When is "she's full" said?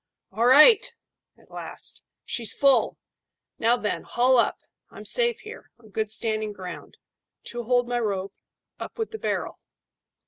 2.25-2.97